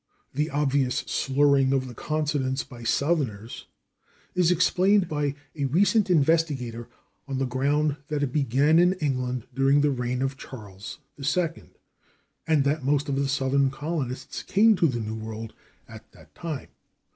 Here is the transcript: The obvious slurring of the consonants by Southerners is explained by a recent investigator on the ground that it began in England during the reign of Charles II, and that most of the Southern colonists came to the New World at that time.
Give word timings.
The 0.33 0.49
obvious 0.49 1.03
slurring 1.05 1.73
of 1.73 1.85
the 1.87 1.93
consonants 1.93 2.63
by 2.63 2.81
Southerners 2.81 3.67
is 4.33 4.49
explained 4.49 5.07
by 5.07 5.35
a 5.55 5.65
recent 5.65 6.09
investigator 6.09 6.87
on 7.27 7.37
the 7.37 7.45
ground 7.45 7.97
that 8.07 8.23
it 8.23 8.33
began 8.33 8.79
in 8.79 8.93
England 8.93 9.45
during 9.53 9.81
the 9.81 9.91
reign 9.91 10.23
of 10.23 10.37
Charles 10.37 10.97
II, 11.19 11.65
and 12.47 12.63
that 12.63 12.83
most 12.83 13.09
of 13.09 13.15
the 13.15 13.29
Southern 13.29 13.69
colonists 13.69 14.41
came 14.41 14.75
to 14.77 14.87
the 14.87 14.99
New 15.01 15.13
World 15.23 15.53
at 15.87 16.11
that 16.13 16.33
time. 16.33 16.69